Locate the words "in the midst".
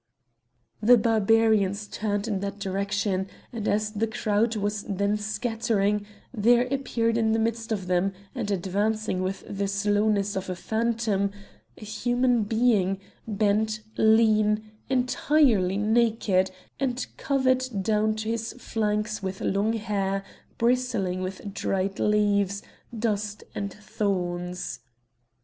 7.19-7.71